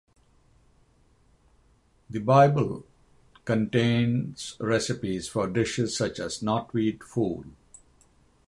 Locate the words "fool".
7.03-7.45